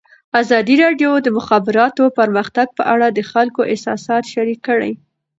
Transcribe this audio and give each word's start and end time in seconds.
ازادي 0.41 0.75
راډیو 0.83 1.11
د 1.21 1.23
د 1.25 1.27
مخابراتو 1.37 2.03
پرمختګ 2.19 2.67
په 2.77 2.83
اړه 2.93 3.07
د 3.11 3.19
خلکو 3.31 3.61
احساسات 3.71 4.23
شریک 4.33 4.59
کړي. 4.69 4.91